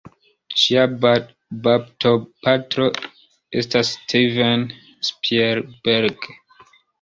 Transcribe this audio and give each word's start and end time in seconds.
Ŝia 0.59 0.85
baptopatro 1.67 2.87
estas 3.61 3.93
Steven 3.99 4.65
Spielberg. 5.11 6.27